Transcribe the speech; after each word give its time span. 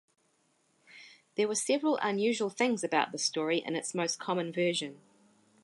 There 1.35 1.47
were 1.47 1.53
several 1.53 1.97
unusual 1.97 2.49
things 2.49 2.83
about 2.83 3.11
the 3.11 3.19
story 3.19 3.59
in 3.59 3.75
its 3.75 3.93
most 3.93 4.17
common 4.17 4.51
version. 4.51 4.99